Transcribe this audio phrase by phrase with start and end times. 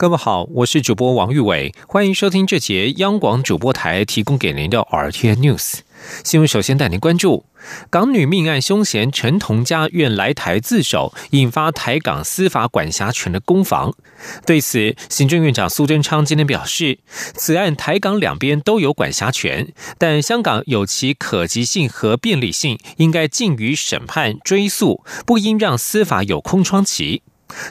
[0.00, 5.80] 各位好，我是主播王玉伟，欢迎收听这节央广主播台提供给您的 RTN News
[6.24, 6.48] 新闻。
[6.48, 7.44] 首先带您关注
[7.90, 13.92] 港女命案凶嫌陈同佳愿来台自首，引发台港司法管辖权的攻防。
[14.46, 17.00] 对此，行政院长苏贞昌今天表示，
[17.34, 27.20] 此案台港两边都有管辖权，但香港有其可及性和便利性，应该尽于审判追诉，不应让司法有空窗期。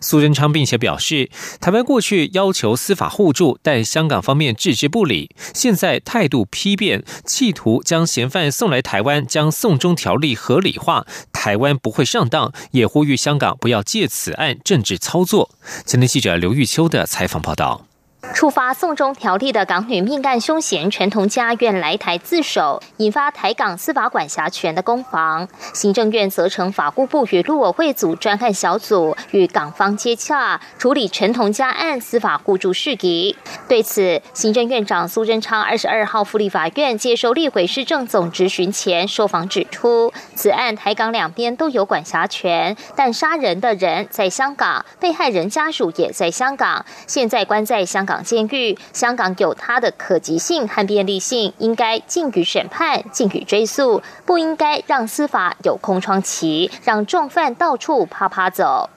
[0.02, 1.30] 苏贞昌并且表示，
[1.60, 15.52] 台湾过去要求司法互助，但香港方面置之不理，现在态度批变，企图将嫌犯送来台湾，将送中条例合理化，台湾不会上当，也呼吁香港不要借此案政治操作。
[15.86, 17.89] 前天记者刘玉秋的采访报道。
[18.33, 25.47] 触发送中条例的港女命案凶嫌陈同佳愿来台自首，引发台港司法管辖权的攻防。
[25.73, 33.35] 行政院责成法务部与陆委会组专案小组与港方接洽，处理陈同佳案司法互助事宜。
[33.67, 48.05] 对此，行政院长苏贞昌二十二号赴立法院接受立委市政总执询前受访指出，此案台港两边都有管辖权，但杀人的人在香港，被害人家属也在香港，现在关在香。
[48.09, 58.90] 港监狱，香港有它的可及性和便利性，应该禁予审判、禁予追诉，不应该让司法有空窗期，让重犯到处啪啪走。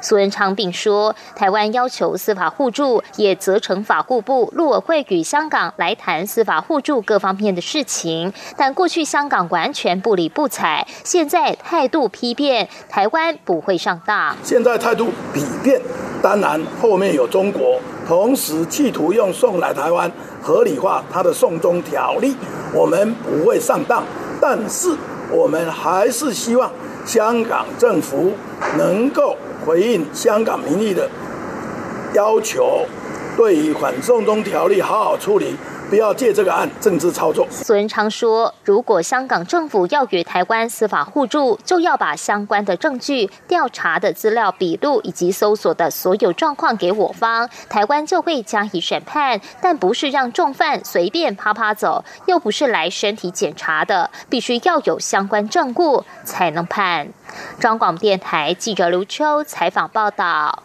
[0.00, 8.32] 苏文昌并说，台湾要求司法互助，也责成法务部、陆委会与香港来谈司法互助各方面的事情。
[8.56, 14.36] 但过去香港完全不理不睬，现在态度批变，台湾不会上当。
[14.44, 15.82] 现在态度比变，
[16.22, 17.80] 当然后面有中国。
[18.06, 20.08] 同时企图用送来台湾
[20.40, 22.36] 合理化他的送中条例，
[22.72, 24.04] 我们不会上当，
[24.40, 24.94] 但是
[25.28, 26.70] 我们还是希望
[27.04, 28.32] 香港政府
[28.78, 31.10] 能够回应香港民意的
[32.14, 32.86] 要求，
[33.36, 35.56] 对于反送中条例好好处理。
[35.88, 37.46] 不要借这个案政治操作。
[37.50, 49.40] 苏文昌说：“如果香港政府要与台湾司法互助，就要把相关的证据、调查的资料、笔录以及搜索的所有状况给我方，台湾就会加以审判。
[49.60, 57.08] 但不是让重犯随便啪啪走，又不是来身体检查的，必须要有相关证物才能判。”
[57.60, 60.62] 中广电台记者刘秋采访报道。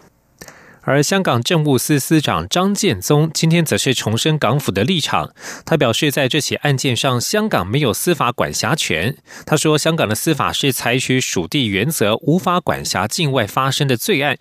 [0.82, 5.32] 而香港政务司司长张建宗今天则是重申港府的立场。
[5.66, 9.16] 他表示，在这起案件上，香港没有司法管辖权。
[9.46, 14.38] 他说，香港的司法是采取属地原则，无法管辖境外发生的罪案。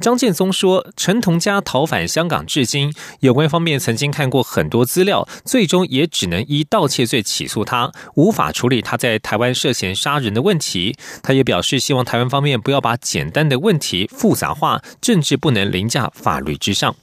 [0.00, 16.94] 张建宗说：“陈同佳逃返香港至今，有关方面曾经看过很多资料，最终也只能依盗窃罪起诉他，无法处理他在台湾涉嫌杀人的问题。”他也表示，希望台湾方面不要把简单的问题复杂化，政治不能凌驾法律之上。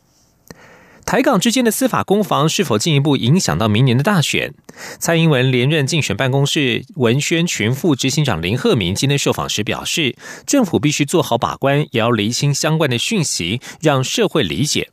[1.09, 4.53] 台港之间的司法攻防是否进一步影响到明年的大选？
[4.99, 10.15] 蔡英文连任竞选办公室文宣群副执行长林鹤明今天受访时表示，
[10.45, 14.91] 政府必须做好把关，也要厘清相关的讯息，让社会理解。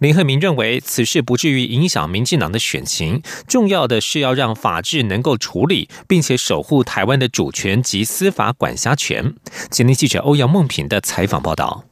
[0.00, 9.34] 林鹤明认为，此事不至于影响民进党的选情，重要的是要让法治能够处理，并且守护台湾的主权及司法管辖权。
[9.70, 11.87] 今天记者欧阳梦平的采访报道。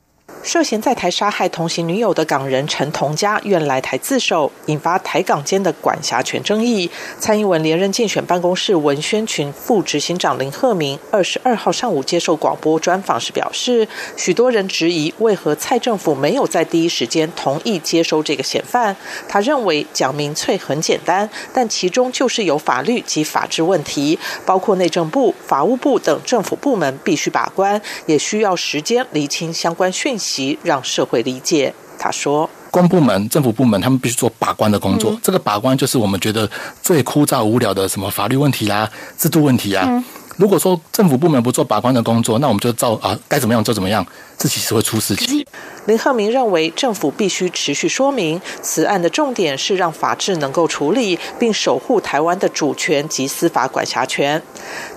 [0.47, 6.89] 涉嫌在台杀害同行女友的港人陈同佳愿来台自首，引发台港间的管辖权争议。
[7.19, 18.95] 蔡英文连任竞选办公室文宣群副执行长林鹤明二十二号上午接受广播专访时表示，许多人质疑为何蔡政府没有在第一时间同意接收这个嫌犯。
[19.29, 30.36] 他认为讲民粹很简单，但其中就是有法律及法治问题，包括内政部、法务部等政府部门必须把关，也需要时间厘清相关讯息。
[30.37, 35.19] 及让社会理解，他说：“公部门、政府部门，他们必须做把关的工作。
[35.23, 36.49] 这个把关就是我们觉得
[36.83, 40.05] 最枯燥无聊的，什么法律问题啦、制度问题啊。
[40.37, 44.07] 如果说政府部门不做把关的工作，那我们就照啊，该怎么样就怎么样。”
[44.39, 45.43] 这其实会出事情。
[45.87, 54.43] 林鹤明认为，政府必须持续说明，此案的重点是让法治能够处理，并守护台湾的主权及司法管辖权。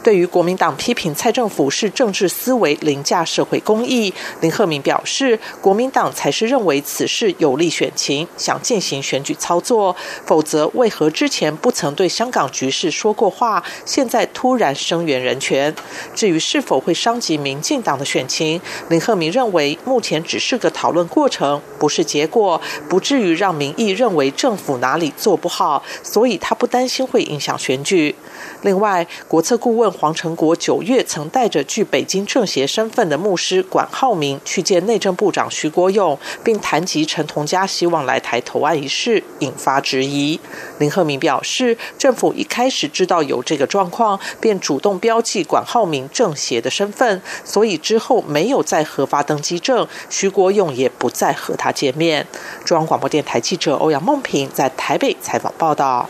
[0.03, 9.95] 对于国民党批评蔡政府是政治思维凌驾社会公益，林鹤明表示，国民党才是认为此事有利选情，想进行选举操作，
[10.25, 15.28] 否则为何之前不曾对香港局势说过话，现在突然声援人？
[15.29, 15.73] 人权。
[16.15, 18.59] 至于是否会伤及民进党的选情，
[18.89, 22.59] 林鹤明认为目前只是个讨论过程，不是结果，
[22.89, 28.15] 不至于让民意认为政府哪里做不好，所以他不担心会影响选举。
[28.63, 40.39] 另外，国策顾问黄成国九月曾带着具北京政协身份的牧师管浩明去见内政部长徐国勇，并谈及陈同佳希望来台投案一事，引发质疑。
[40.79, 52.25] 林鹤明表示，政府一开始知道有这个状况，便主动标抛弃管浩明政协的身份，所以之后没有再核发登机证，徐国勇也不再和他见面。
[52.63, 56.07] 中央广播电台记者欧阳梦平在台北采访报道。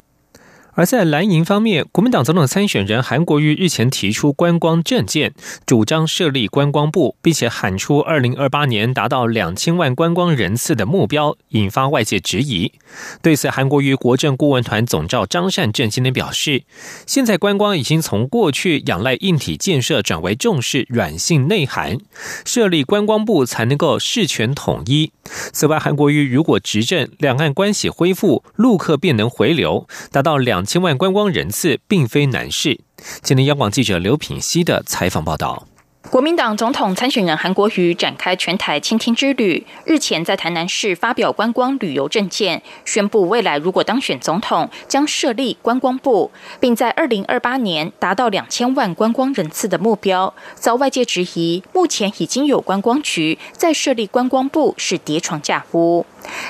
[0.80, 5.34] 而在蓝营方面，国民党总统参选人韩国瑜日前提出观光政见，
[5.66, 12.72] 主张设立观光部，并且喊出二零二八年达到两千万观光人次的目标，引发外界质疑。
[13.22, 16.64] 对此，韩国瑜国政顾问团总召张善政今天表示，
[17.06, 21.98] 现在观光已经从过去仰赖硬体建设，转为重视软性内涵，
[22.46, 25.12] 设立观光部才能够事权统一。
[25.52, 30.66] 此外，韩国瑜如果执政，两岸关系恢复，陆客便能回流，达到两。
[30.70, 32.80] 千万观光人次并非难事。
[33.24, 35.68] 今天，央广记者刘品熙的采访报道。
[36.10, 50.34] 国民党总统参选人韩国瑜展开全台倾听之旅，日前在台南市发表观光旅游政见，宣布未来如果当选总统，将设立观光部，并在二零二八年达到两千万观光人次的目标。
[50.56, 56.04] 遭外界质疑，目前已经有观光局在设立观光部是叠床架屋。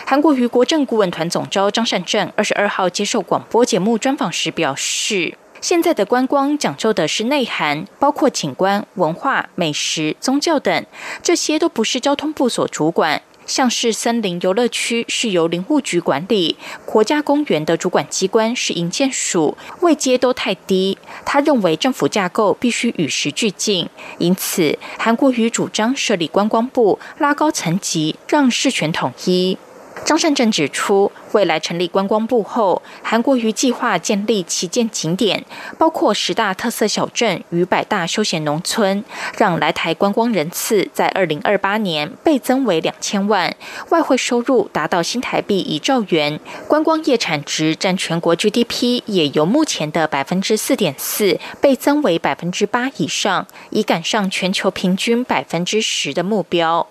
[0.06, 5.33] 韩国瑜国政顾问团总召张善政二十二号接受广播节目专访时表示。
[5.61, 10.85] 现在的观光讲究的是内涵，包括景观、文化、美食、宗教等，
[11.21, 13.21] 这些都不是交通部所主管。
[13.45, 21.00] 像是森林游乐区是由林务局管理，国家公园的主管机关是营建署，位阶都太低。
[21.25, 23.89] 他认为政府架构必须与时俱进，
[24.19, 29.57] 因此韩国瑜主张设立观光部，拉高层级，让事权统一。
[30.06, 35.46] 张善政指出，未来成立观光部后，韩国瑜计划建立旗舰景点，
[35.78, 39.04] 包括十大特色小镇与百大休闲农村，
[39.38, 43.56] 让来台观光人次在二零二八年倍增为两千万，
[43.90, 56.88] 外汇收入达到新台币一兆元，观光业产值占全国 GDP 也由目前的百分之四点四倍增为百分之八以上，以赶上全球平均百分之十的目标。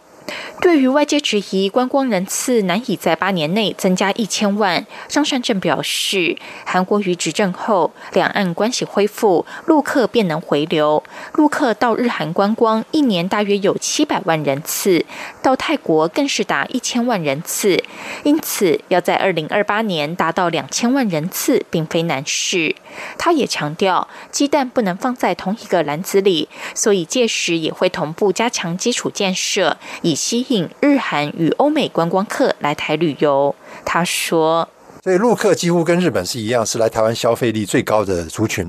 [0.60, 11.02] 对于外界质疑观光人次难以在八年内增加一千万，张善政表示，韩国瑜执政后，两岸关系恢复，陆客便能回流。
[11.34, 15.06] 陆客到日韩观光一年大约有七百万人次，
[15.42, 17.82] 到泰国更是达一千万人次。
[18.24, 22.74] 因此，要在二零二八年达到两千万人次，并非难事。
[23.16, 33.54] 他也强调，鸡蛋不能放在同一个篮子里，所以届时也会同步加强基础建设，以吸引日韩与欧美观光客来台旅游。
[33.84, 34.68] 他说
[35.04, 38.68] ：“所以陆客几乎跟日本是一样，是来台湾消费力最高的族群。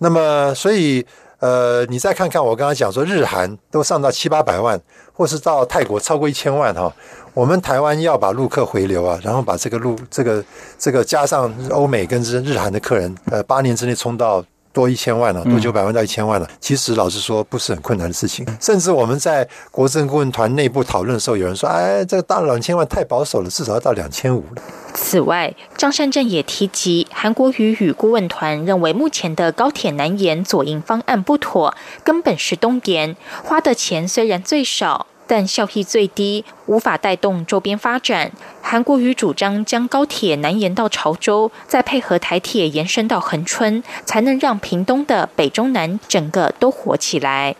[0.00, 1.06] 那么，所以
[1.38, 4.78] 呃，你再看看我刚刚讲说，日韩都上到七八百万，
[5.12, 6.92] 或是到泰国超过一千万哈。
[7.34, 10.44] 我们台湾要把陆客回流啊，然后把这个陆这个
[10.76, 16.48] 这个加上欧美跟日日韩的客人，呃，八年之内冲到。”多一千万了，多九百万到一千万了。
[16.60, 18.46] 其实老实说，不是很困难的事情。
[18.60, 24.62] 甚至我们在国政顾问团内部讨论的时候，有人说：“哎，这个大两千万太保守了，至少要到两千五了。”
[24.94, 35.06] 此外，张善政也提及，韩国瑜与顾问团认为，目前的高铁南延左营方案不妥，根本是东延，花的钱虽然最少。
[35.30, 38.32] 但效益最低，无法带动周边发展。
[38.60, 47.54] 韩国瑜主张将高铁南延到潮州，再配合台铁延伸到恒春，才能让屏东的北中南整个都活起来。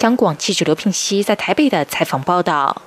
[0.00, 2.82] 央广记者刘聘熙在台北的采访报道。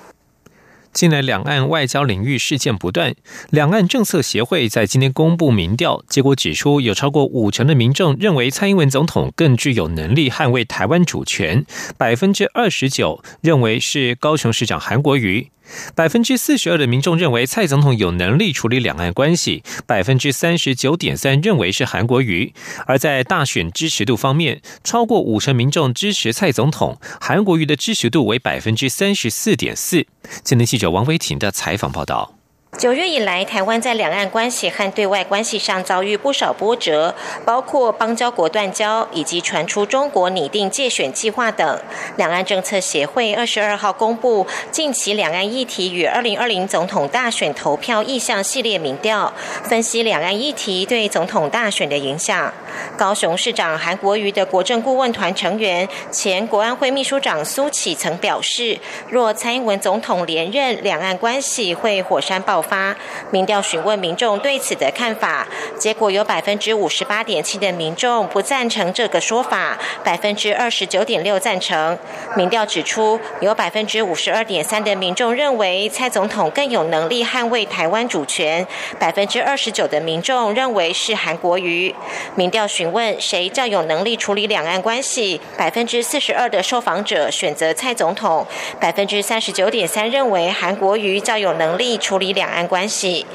[0.95, 3.13] 近来两岸外交领域事件不断，
[3.49, 11.65] 两岸政策协会在今天公布民调结果，指出有超过五成的民众认为蔡英文总统更具有能力捍卫台湾主权，
[11.97, 15.49] 百分之二十九认为是高雄市长韩国瑜。
[15.95, 22.53] 百分之四十二的民众认为蔡总统有能力处理两岸关系，百分之三十九点三认为是韩国瑜。
[22.85, 30.05] 而在大选支持度方面，超过五成民众支持蔡总统，韩国瑜的支持度为百分之三十四点四。
[30.43, 32.33] 今天记者王维婷的采访报道。
[32.77, 37.15] 九月以来，台湾在两岸关系和对外关系上遭遇不少波折，
[37.45, 41.79] 包括邦交国断交，以及传出中国拟定借选计划等。
[42.17, 49.31] 两岸政策协会二十二号公布近期两岸议题与二零二零总统大选投票意向系列民调，
[49.63, 52.53] 分析两岸议题对总统大选的影响。
[52.97, 58.77] 高雄市长韩国瑜的国政顾问团成员、前国安会秘书长苏启曾表示，
[59.09, 62.64] 若蔡英文总统连任，两岸关系会火山爆。
[62.65, 62.95] 发
[63.31, 71.97] 民调询问民众对此的看法，结果有百分之五十八点七的民众不赞成这个说法，百分之二十九点六赞成。
[72.35, 78.65] 民调指出，有百分之五十二点三的民众认为蔡总统更有能力捍卫台湾主权，
[78.97, 81.93] 百分之二十九的民众认为是韩国瑜。
[82.33, 88.47] 民调询问谁较有能力处理两岸关系，百分之四十二的受访者选择蔡总统，
[88.79, 92.54] 百分之三十九点三认为韩国瑜较有能力处理两。
[92.55, 93.25] 安关系，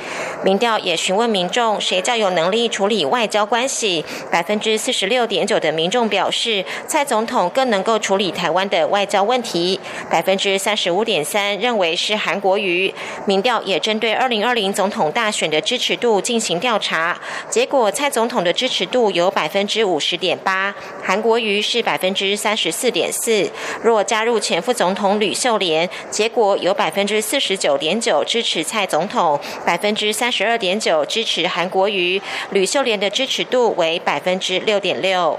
[0.42, 12.92] 民调也询问民众谁较有能力处理外交关系，百分之四十六点九的民众表示蔡总统更能够处理台湾的外交问题，百分之三十五点三认为是韩国瑜。
[13.26, 20.74] 民调也针对二零二零总统大选的支持度进行调查，结果蔡总统的支持度有百分之五十点八，
[21.04, 23.50] 韩国瑜是百分之三十四点四。
[23.82, 29.09] 若加入前副总统吕秀莲，结果有百分之四十九点九支持蔡总。
[29.10, 35.38] 统百分之三十二点九支持韩国瑜，吕秀莲的支持度为百分之六点六。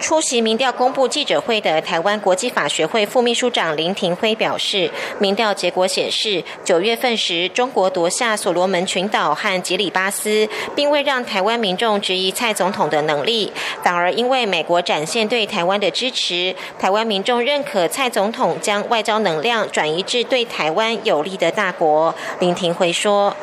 [0.00, 13.52] 出席民调公布记者会的台湾国际法学会副秘书长林廷辉表示，民调结果显示，九月份时中国夺下所罗门群岛和吉里巴斯，并未让台湾民众质疑蔡总统的能力，
[13.82, 22.14] 反而因为美国展现对台湾的支持，台湾民众认可蔡总统将外交能量转移至对台湾有利的大国。
[22.38, 23.36] 林廷辉说。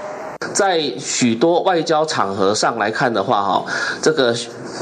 [0.54, 3.66] 在许多外交场合上来看的话，哈，
[4.02, 4.34] 这个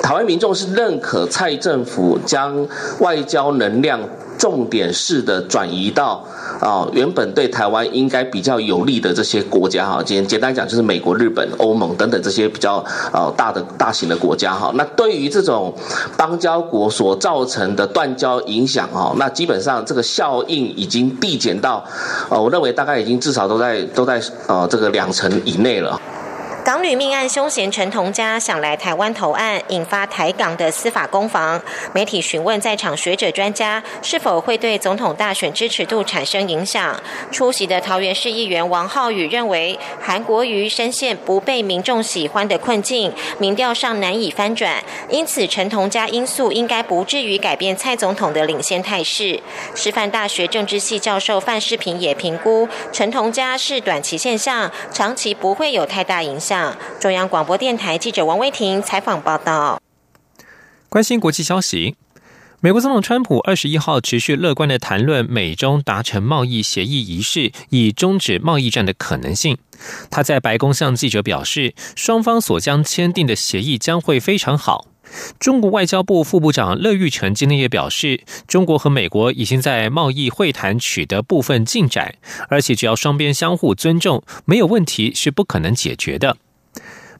[0.01, 2.67] 台湾民众是认可蔡政府将
[2.99, 3.99] 外交能量
[4.43, 6.21] 重点式的转移到。
[6.59, 14.71] 啊，原本对台湾应该比较有利的这些国家哈，简简单讲就是美国、日本、欧盟等等这些比较呃大的大型的国家哈。
[14.75, 15.73] 那对于这种
[16.17, 21.83] 邦交国所造成的断交影响哈，那基本上这个效应已经递减到，
[22.29, 25.99] 呃，我认为大概已经至少都在都在呃这个两成以内了。
[26.65, 31.61] 港女命案凶嫌陈同佳想来台湾投案，引发台港的司法攻防。
[31.93, 36.97] 媒体询问在场学者专家是否会对总统大选支持度产生影响。
[37.29, 49.37] 出席的桃园市议员王浩宇认为，韩国瑜深陷不被民众喜欢的困境，民调上难以翻转，因此陈同佳因素应该不至于改变蔡总统的领先态势。
[49.75, 56.52] 师范大学政治系教授范世平也评估，陈同佳是短期现象，长期不会有太大影响。
[56.99, 59.81] 中央广播电台记者王威婷采访报道。
[60.89, 61.95] 关心国际消息，
[62.59, 69.57] 美国总统川普二十一号持续乐观的谈论美中达成贸易协议仪式，以终止贸易战的可能性。
[70.11, 74.85] 他在白宫向记者表示，双方所将签订的协议将会非常好。
[75.39, 82.15] 中国外交部副部长乐玉成今天也表示，中国和美国已经在贸易会谈取得部分进展，
[82.49, 86.37] 而且只要双边相互尊重，没有问题是不可能解决的。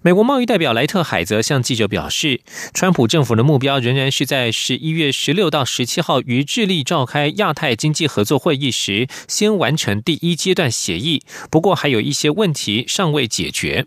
[0.06, 2.42] 美国贸易代表莱特海则向记者表示，
[2.74, 11.24] 川普政府的目标仍然是在十一月十六到十七号于智利召开亚太经济合作会议时，先完成第一阶段协议。
[11.50, 13.86] 不过，还有一些问题尚未解决。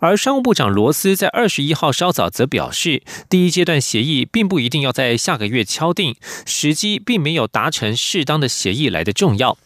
[0.00, 9.56] 而商务部长罗斯在二十一号稍早则表示，第一阶段协议并不一定要在下个月敲定，时机并没有达成适当的协议来的重要。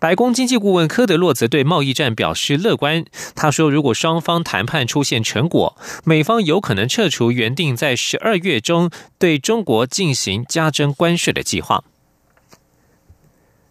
[0.00, 3.06] 白宫经济顾问科德洛则对贸易战表示乐观。
[3.34, 11.84] 他说：“如果双方谈判出现成果，美方有可能撤除原定在十二月中对中国进行加征关税的计划。”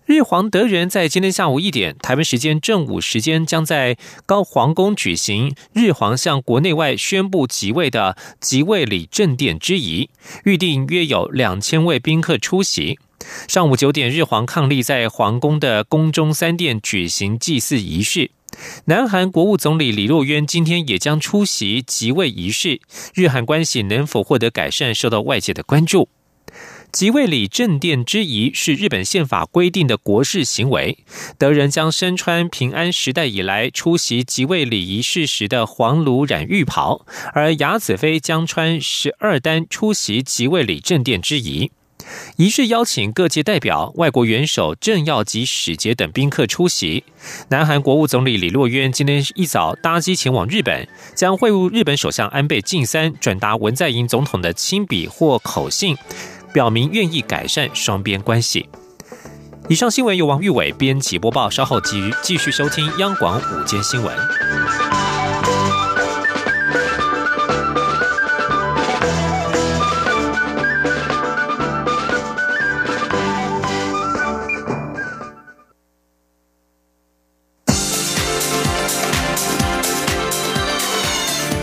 [0.06, 10.10] 日皇德仁在今天下午一点，台湾时间正午时间，将在高皇宫举行日皇向国内外宣布即位的即位礼正殿之仪，
[10.44, 13.00] 预定约有两千位宾客出席。
[13.48, 18.32] 上午九点，日皇伉俪在皇宫的宫中三殿举行祭祀仪式。
[18.86, 22.82] 南韩国务总理李洛渊今天也将出席即位仪式。
[23.16, 26.10] 日韩关系能否获得改善，受到外界的关注。
[26.94, 31.00] 即位礼正殿之仪是日本宪法规定的国事行为，
[31.40, 41.72] 德仁将身穿平安时代以来出席即位礼仪式时的黄炉染浴袍，而雅子妃将穿十二单出席即位礼正殿之仪。
[42.36, 47.06] 仪式邀请各界代表、外国元首、政要及使节等宾客出席。
[47.50, 50.86] 南韩国务总理李洛渊今天一早搭机前往日本，
[51.16, 55.96] 将会晤日本首相安倍晋三，转达文在寅总统的亲笔或口信，
[56.54, 58.70] 表明愿意改善双边关系。
[59.68, 64.16] 以上新闻由王玉伟编辑播报，稍后继继续收听央广午间新闻。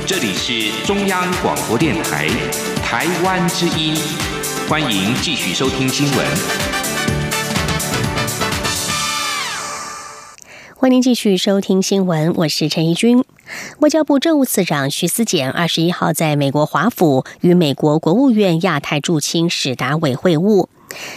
[0.07, 2.29] 这里是中央广播电台
[2.83, 3.95] 台湾之音，
[4.71, 6.27] 欢迎继续收听新闻。
[10.77, 13.25] 欢迎继续收听新闻，我是陈怡君。
[13.81, 20.69] 外交部政务次长徐思俭二十一号在美国华府与美国国务院亚太驻青史达伟会晤。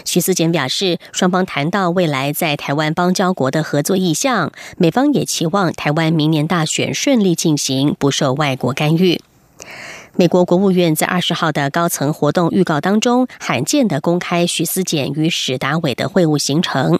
[0.04, 9.22] 徐思俭表示，双方谈到未来在台湾邦交国的合作意向，美方也期望台湾明年大选顺利进行，不受外国干预。
[10.16, 17.00] 美国国务院在二十号的高层活动预告当中，罕见的公开徐思俭与史达伟的会晤行程。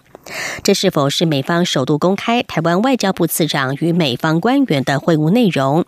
[0.64, 5.86] 这是否是美方首度公开台湾外交部次长与美方官员的会晤内容？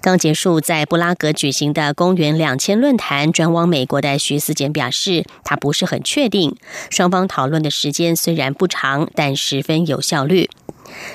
[0.00, 6.56] 刚结束在布拉格举行的公元两千论坛转往美国的徐思俭表示，他不是很确定。
[6.90, 10.50] 双方讨论的时间虽然不长，但十分有效率。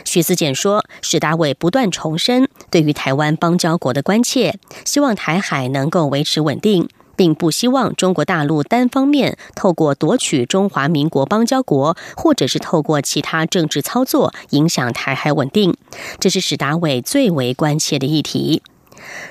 [0.04, 6.90] 徐思俭说，史达伟不断重申对于台湾邦交国的关切，希望台海能够维持稳定。
[7.13, 15.75] 并不希望中国大陆单方面透过夺取中华民国邦交国，或者是透过其他政治操作影响台海稳定，
[16.20, 18.63] 这是史达伟最为关切的议题。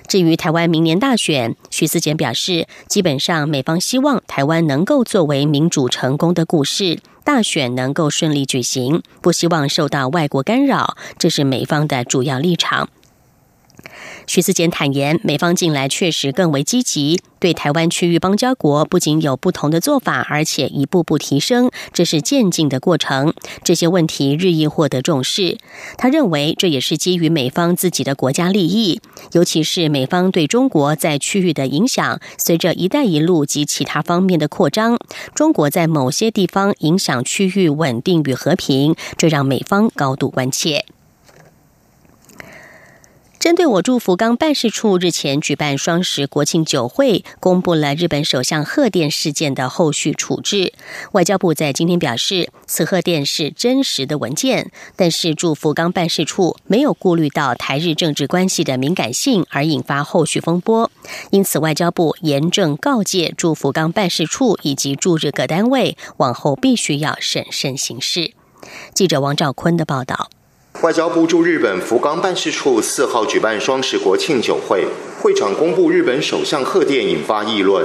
[0.06, 12.88] 至于台湾明年大选，徐思俭表示，基本上美方希望台湾能够作为民主成功的故事，大选能够顺利举行，不希望受到外国干扰，这是美方的主要立场。
[14.32, 23.34] 徐思俭坦言，美方近来确实更为积极，对台湾区域邦交国不仅有不同的做法，而且一步步提升，这是渐进的过程。
[23.64, 25.58] 这些问题日益获得重视。
[25.98, 29.00] 他认为，这也是基于美方自己的国家利益，
[29.32, 32.20] 尤其是美方对中国在区域的影响。
[32.38, 34.96] 随着“一带一路”及其他方面的扩张，
[35.34, 40.84] 中国在某些地方影响区域稳定与和平，这让美方高度关切。
[43.40, 50.74] 针对我驻福冈办事处日前举办双十国庆酒会，公布了日本首相贺电事件的后续处置。
[51.12, 60.90] 外交部在今天表示，此贺电是真实的文件，但是驻福冈办事处没有顾虑到台日政治关系的敏感性，而引发后续风波。
[61.30, 68.34] 因此，外交部严正告诫驻福冈办事处以及驻日各单位，往后必须要审慎行事。
[68.92, 70.28] 记者王兆坤的报道。
[70.82, 74.86] 外交部驻日本福冈办事处四号举办双十国庆酒会，
[75.20, 77.84] 会场公布日本首相贺电，引发议论。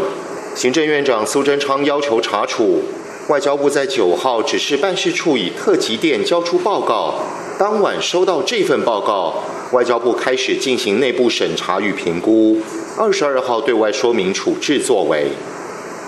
[0.55, 2.83] 行政院长苏贞昌要求查处，
[3.27, 7.15] 外交部在九号指示办事处以特急电交出报告。
[7.59, 12.61] 当晚收到这份报告，外交部开始进行内部审查与评估。
[12.97, 15.27] 二十二号对外说明处置作为。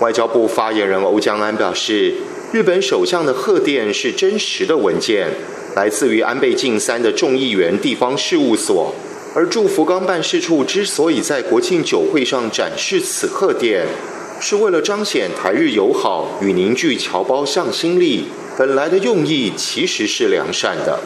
[0.00, 2.14] 外交部发言人欧江安表示，
[2.50, 5.32] 日本首相的贺电是真实的文件。
[5.74, 8.94] 来自于安倍晋三的众议员地方事务所，
[9.34, 13.86] 而驻福冈办事处之所以在国庆酒会上展示此贺电，
[14.40, 18.24] 是为了彰显台日友好与凝聚侨胞向心力。
[18.56, 20.98] 本来的用意其实是良善的。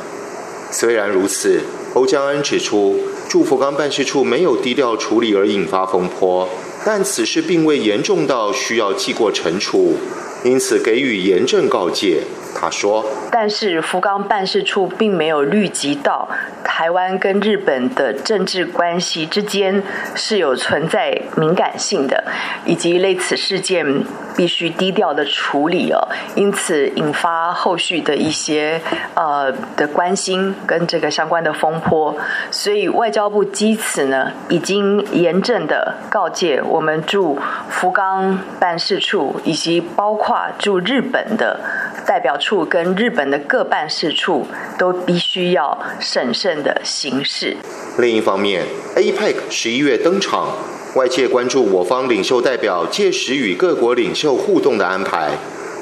[0.70, 1.60] 虽然如此，
[1.92, 2.98] 欧江恩指出，
[3.28, 6.48] 驻福冈办事处没有低调处理而引发风波，
[6.82, 9.96] 但此事并未严重到需要记过惩处，
[10.44, 12.22] 因此给予严正告诫。
[12.62, 16.28] 他说：“但是福冈办事处并没有虑及到
[16.62, 19.82] 台湾跟日本的政治关系之间
[20.14, 22.22] 是有存在敏感性的，
[22.64, 24.04] 以及类似事件
[24.36, 28.80] 必须低调的处理哦，因此引发后续的一些
[29.14, 32.16] 呃的关心跟这个相关的风波。
[32.52, 37.36] 所以外交部基此呢，已经严正的告诫我们驻
[37.68, 41.58] 福冈办事处以及包括驻日本的
[42.06, 44.46] 代表处。”跟日本的各办事处
[44.78, 47.56] 都必须要审慎的行事。
[47.98, 48.64] 另一方面
[48.96, 50.56] ，APEC 十一月登场，
[50.94, 55.32] 外界关注我方领袖代表届时与各国领袖互动的安排。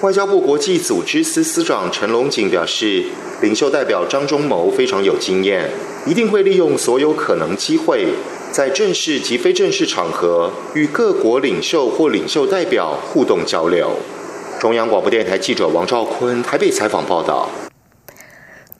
[0.02, 3.04] 外交部国际组织司司长陈龙锦表示，
[3.42, 5.70] 领袖代表张忠谋非常有经验，
[6.06, 8.08] 一定会利用所有可能机会，
[8.50, 13.92] 在正式及非正式场合与各国领袖或领袖代表互动交流。
[14.60, 17.48] 中央广播电台记者王兆坤台北采访报道。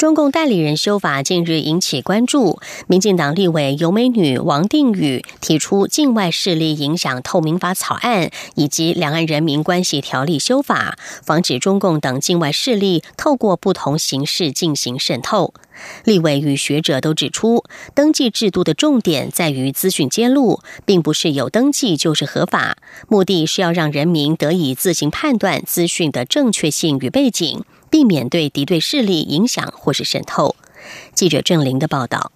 [0.00, 15.52] 中共代理人修法近日引起关注，民进党立委尤美女王定宇提出境外势力影响透明法草案，以及两岸人民关系条例修法，防止中共等境外势力透过不同形式进行渗透。
[16.04, 27.62] 立委与学者都指出，登记制度的重点在于资讯揭露，并不是有登记就是合法，目的是要让人民得以自行判断资讯的正确性与背景。
[27.90, 30.54] 避免对敌对势力影响或是渗透。
[31.14, 32.32] 记者郑玲的报道。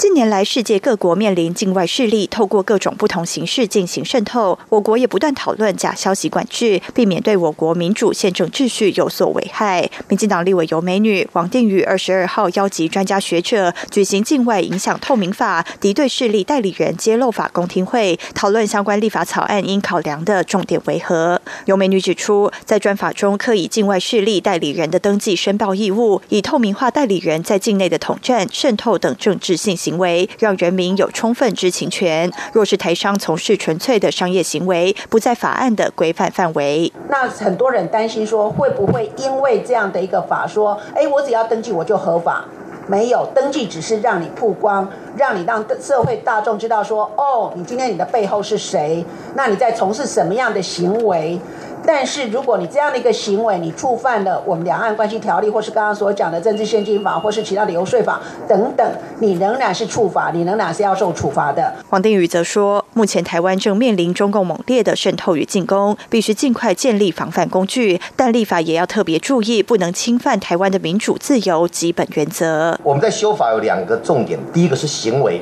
[0.00, 9.90] 近年来，世界各国面临境外势力透过各种不同形式进行渗透，我国也不断讨论假消息管制，避免对我国民主宪政秩序有所危害。
[10.08, 21.38] 民进党立委尤美女王定宇二十二号邀集专家学者举行境外影响透明法、敌对势力代理人揭露法公听会，讨论相关立法草案应考量的重点为何。
[21.66, 32.30] 尤美女指出，在专法中刻以境外势力代理人的登记申报义务，以透明化代理人在境内的统战、渗透等政治信息行为，让人民有充分知情权。
[32.52, 36.92] 若是台商从事纯粹的商业行为，不在法案的规范范围。
[37.08, 42.44] 那很多人担心说，会不会因为这样的一个法说，哎，我只要登记我就合法？
[42.86, 49.04] 没有登记，只是让你曝光，让你让社会大众知道说，哦，你今天你的背后是谁？
[49.34, 51.38] 那你在从事什么样的行为？
[51.86, 58.86] 但是如果你这样的一个行为，你触犯了我们两岸关系条例，或是刚刚所讲的政治献金法，或是其他的游说法等等，
[59.18, 61.72] 你仍然是触法，你仍然是要受处罚的。
[61.88, 72.78] 黄定宇则说，目前台湾正面临中共猛烈的渗透与进攻，必须尽快建立防范工具，但立法也要特别注意，不能侵犯台湾的民主自由基本原则。
[72.82, 75.40] 我们在修法有两个重点，第一个是行为，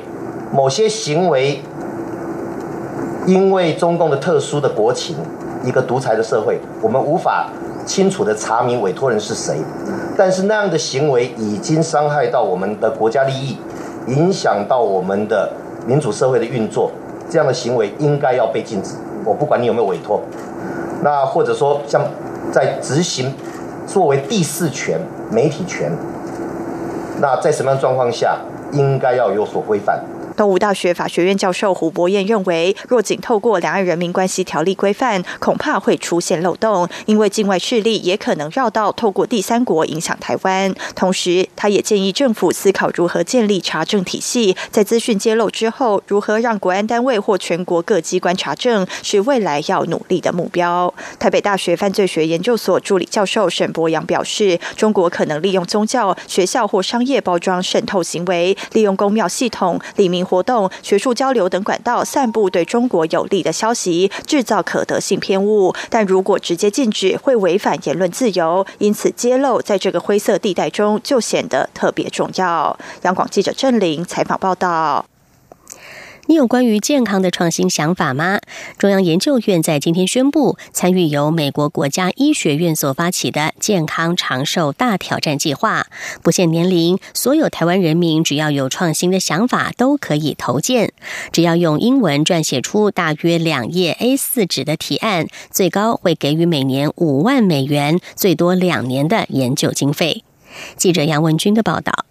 [0.53, 1.61] 某些行为
[3.27, 5.17] 因为中共的特殊的国情。
[5.63, 7.49] 一个独裁的社会，我们无法
[7.85, 9.57] 清楚的查明委托人是谁，
[10.17, 13.57] 但是那样的行为已经伤害到我们的国家利益，
[14.07, 15.51] 影响到我们的
[15.85, 16.91] 民主社会的运作，
[17.29, 18.95] 这样的行为应该要被禁止。
[19.25, 20.21] 我不管你有没有委托，
[21.03, 22.01] 那或者说像
[22.51, 23.33] 在执行
[23.85, 25.91] 作为第四权媒体权，
[27.19, 28.37] 那在什么样状况下
[28.71, 30.01] 应该要有所规范？
[30.39, 40.73] 东吴大学法学院教授胡博彦认为，若仅透过《两岸人民关系条例》规范，恐怕会出现漏洞，因为境外势力也可能绕道透过第三国影响台湾。
[40.95, 50.93] 同时，他也建议政府思考如何建立查证体系，在资讯揭露之后，如何让国安单位或全国各机关查证，是未来要努力的目标。
[51.19, 60.28] 台北大学犯罪学研究所助理教授沈博阳表示，中国可能利用宗教、学校或商业包装渗透行为，利用公庙系统、李明。
[60.29, 65.73] 活动、学术交流等管道散布对中国有利的消息，制造可得性偏误。
[65.89, 68.65] 但如果直接禁止，会违反言论自由。
[68.77, 72.77] 因此，揭露在这个灰色地带中就显得特别重要。
[73.01, 75.05] 央广记者郑玲采访报道。
[76.29, 78.39] 你有关于健康的创新想法吗？
[78.77, 85.87] 中央研究院在今天宣布，参与由美国国家医学院所发起的健康长寿大挑战计划，
[86.21, 90.93] 不限年龄，所有台湾人民只要有创新的想法都可以投件。
[91.31, 100.23] 只要用英文撰写出大约两页 A 四纸的提案，最高会给予每年五万美元，最多两年的研究经费。
[100.77, 102.05] 记者杨文军的报道。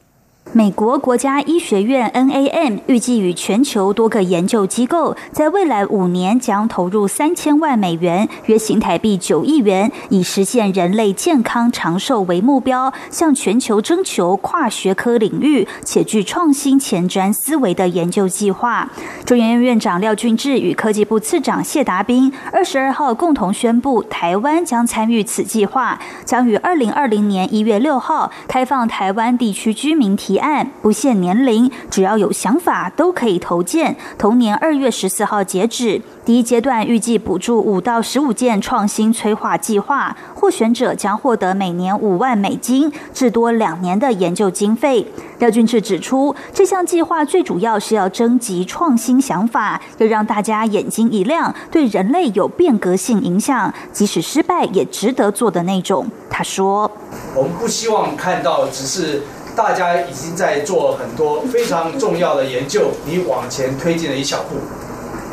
[0.52, 18.90] 美国国家医学院 （NAM） 预计与全球多个研究机构，在未来五年将投入三千万美元（约新台币九亿元），以实现人类健康长寿为目标，向全球征求跨学科领域且具创新前瞻思维的研究计划。
[19.26, 30.38] 中研院院长廖俊志与科技部次长谢达斌二十二号共同宣布，台湾将参与此计划，将于二零二零年一月六号开放台湾地区居民提。
[30.38, 33.96] 案不限年龄，只要有想法都可以投件。
[34.16, 36.01] 同年二月十四号截止。
[36.24, 45.07] 第一阶段预计补助五到十五件创新催化计划，获选者将获得每年五万美金，至多两年的研究经费。
[45.38, 56.07] 廖俊志指出，这项计划最主要是要征集创新想法，要让大家眼睛一亮，对人类有变革性影响，即使失败也值得做的那种。
[56.29, 56.90] 他说
[57.35, 59.22] ：“我们不希望看到只是。”
[59.59, 64.55] 大家已经在做很多非常重要的研究，你往前推进了一小步，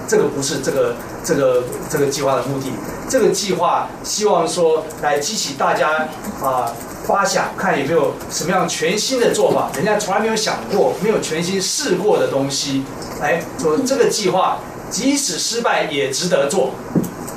[0.08, 2.72] 这个不是这个这个这个计划的目的。
[3.08, 6.08] 这个计划希望说来激起大家
[6.42, 6.74] 啊
[7.06, 12.84] 发想，看有没有什么样全新的做法，人家从来没有想过、没有全新试过的东西。
[13.22, 14.58] 哎，说这个计划
[14.90, 16.72] 即使失败也值得做，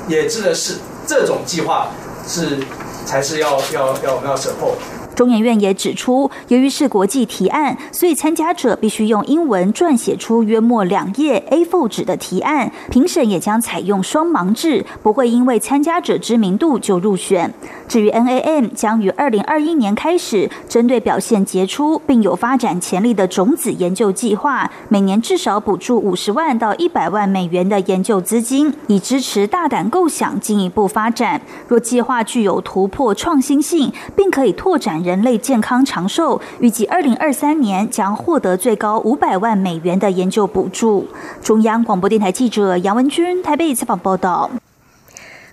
[0.07, 0.77] 也值得试。
[1.05, 1.89] 这种计划
[2.27, 2.57] 是
[3.05, 4.73] 才是要要要我们要审后。
[5.19, 12.71] 中研院也指出，由于是国际提案，所以参加者必须用英文撰写出约莫两页 A4 纸的提案。
[12.89, 17.53] 评审也将采用双盲制，不会因为参加者知名度就入选。
[17.89, 31.41] 至于 NAM 将于二零二一年开始，针对表现杰出并有发展潜力的种子研究计划，每年至少补助五十万到一百万美元的研究资金，以支持大胆构想进一步发展。
[31.67, 35.03] 若计划具有突破创新性，并可以拓展。
[35.09, 41.07] 人类健康长寿，预计二零二三年将获得最高五百万美元的研究补助。
[41.41, 44.51] 中央广播电台记者杨文君台北采访报道。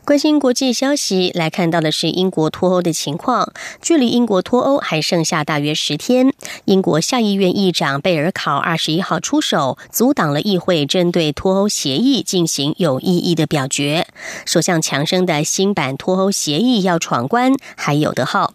[0.05, 3.51] 关心国际消息，来看到的是英国脱欧的情况。
[3.81, 6.35] 距离英国脱欧还剩下大约十天，
[6.67, 14.07] 英国下议院议长贝尔考二十一号出手，阻挡了议会针对脱欧协议进行有意义的表决。
[14.45, 18.53] 首相强生的新版脱欧协议要闯关，还有的耗。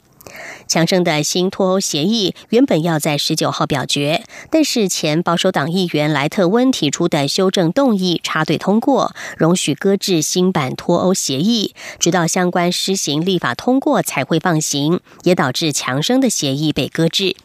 [0.67, 17.35] 强生的新脱欧协议原本要在十九号表决，但是前保守党议员莱特温提出的修正动议插队通过，容许搁置新版脱欧协议，直到相关施行立法通过才会放行，也导致强生的协议被搁置。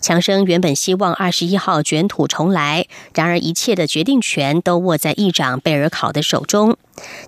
[0.00, 6.76] 强生原本希望二十一号卷土重来，然而一切的决定权都握在议长贝尔考的手中。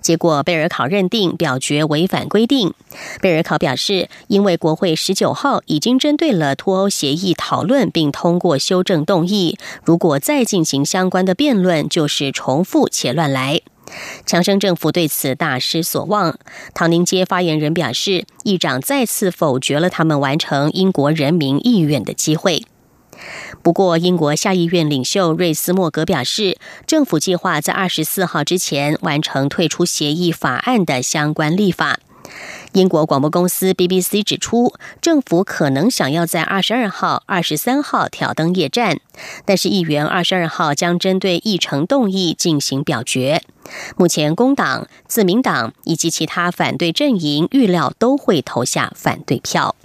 [0.01, 2.73] 结果贝尔考认定表决违反规定。
[3.21, 13.61] 贝尔考表示，因为国会十九号已经针对了脱欧协议讨论并通过修正动议，如果再进行相关的辩论，就是重复且乱来。
[14.25, 16.39] 强生政府对此大失所望。
[16.73, 22.63] 唐宁街发言人表示，议长再次否决了他们完成英国人民意愿的机会。
[23.61, 31.99] 不过，英国下议院领袖瑞斯莫格表示，政府计划在二十四号之前完成退出协议法案的相关立法。
[32.73, 38.99] 英国广播公司 BBC 指出，政府可能想要在二十二号、二十三号挑灯夜战，
[39.45, 43.43] 但是议员二十二号将针对议程动议进行表决。
[43.95, 49.75] 目前，工党、自民党以及其他反对阵营预料都会投下反对票。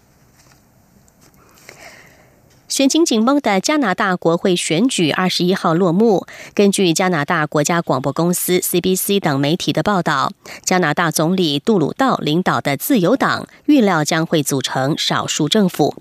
[2.70, 6.24] 选情紧绷的加拿大国会选举二十一号落幕。
[6.54, 10.30] 根据加拿大国家广播公司 CBC 等媒体的报道，
[10.64, 15.96] 加拿大总理杜鲁道领导的自由党预料将会组成少数政府。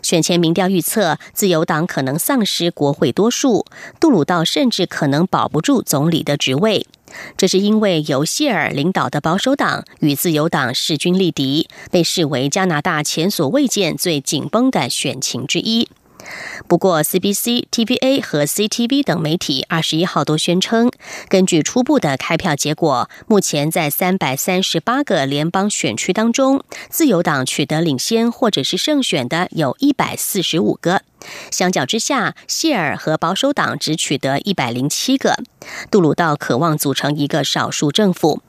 [0.00, 3.66] 选前民调预测，自由党可能丧失国会多数，
[4.00, 6.86] 杜鲁道甚至可能保不住总理的职位。
[7.36, 15.88] 这是因为由谢尔领导的保守党与自由党势均力敌，被视为加拿大前所未见最紧绷的选情之一。
[16.68, 20.90] 不过，CBC、TVA 和 CTV 等媒体二十一号都宣称，
[21.28, 31.02] 根据初步的开票结果，目前在三百三十八个联邦选区当中，自由党取得领先或者是胜选的有一百四十五个。
[31.50, 35.36] 相较之下，谢尔和保守党只取得一百零七个。
[35.90, 38.40] 杜鲁道渴望组成一个少数政府，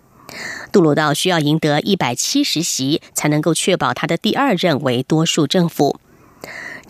[0.71, 5.99] 杜鲁道需要赢得一百七十席，才能够确保他的第二任为多数政府。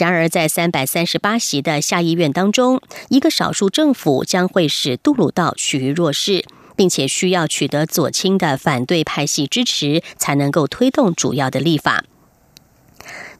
[0.01, 6.43] 然而，在三百三十八席的下议院当中，一个少数政府将会使杜鲁道趋于弱势，
[6.75, 12.03] 并且需要取得左倾的反对派系支持，才能够推动主要的立法。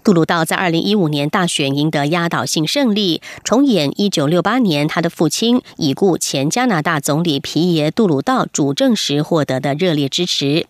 [0.04, 10.66] 杜鲁道在二零一五年大选赢得压倒性胜利，重演一九六八年他的父亲已故前加拿大总理皮耶·杜鲁道主政时获得的热烈支持。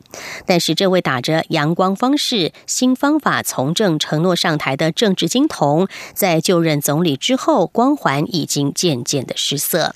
[0.45, 9.95] 但是，这位打着阳光方式、新方法从政承诺上台的政治金童，在就任总理之后，光环已经渐渐的失色。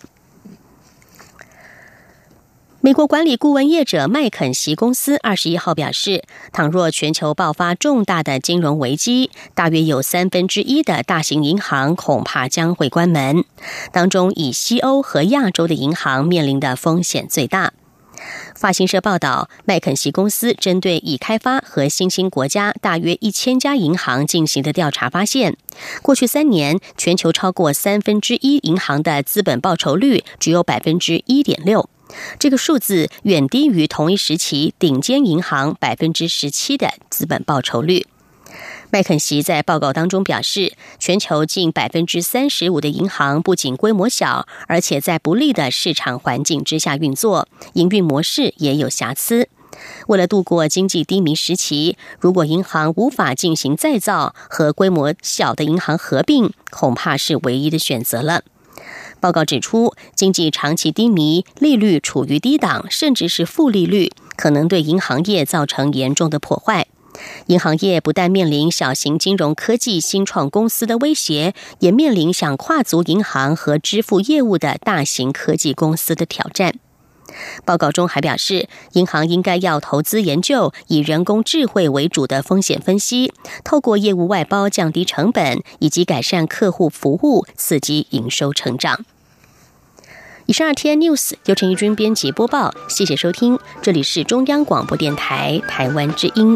[2.86, 6.22] 美国管理顾问业者麦肯锡公司二十一号表示，
[6.54, 13.44] 倘若全球爆发重大的金融危机，大约有三分之一的大型银行恐怕将会关门，
[13.92, 17.74] 当中以西欧和亚洲的银行面临的风险最大。
[18.54, 25.58] 法新社报道，麦肯锡公司针对已开发和新兴国家大约一千家银行进行的调查发现，
[26.04, 31.90] 过去三年全球超过三分之一银行的资本报酬率只有百分之一点六。
[32.40, 38.08] 这个数字远低于同一时期顶尖银行百分之十七的资本报酬率。
[38.92, 49.50] 麦肯锡在报告当中表示，全球近百分之三十五的银行不仅规模小，而且在不利的市场环境之下运作，营运模式也有瑕疵。
[50.08, 58.44] 为了度过经济低迷时期，如果银行无法进行再造和规模小的银行合并，恐怕是唯一的选择了。
[59.20, 66.88] 报告指出，经济长期低迷，利率处于低档，甚至是负利率，可能对银行业造成严重的破坏。
[67.48, 76.76] 银行业不但面临小型金融科技新创公司的威胁，也面临想跨足银行和支付业务的大型科技公司的挑战。
[77.64, 89.06] 报告中还表示，银行应该要投资研究以人工智慧为主的风险分析，透过业务外包降低成本，以及改善客户服务，刺激营收成长。
[90.48, 96.56] 以上二天 news 由陈义军编辑播报，谢谢收听，这里是中央广播电台台湾之音。